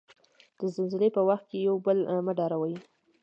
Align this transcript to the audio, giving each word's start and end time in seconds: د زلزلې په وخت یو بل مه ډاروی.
د 0.59 0.61
زلزلې 0.75 1.09
په 1.15 1.21
وخت 1.29 1.47
یو 1.67 1.75
بل 1.85 1.97
مه 2.25 2.33
ډاروی. 2.37 2.75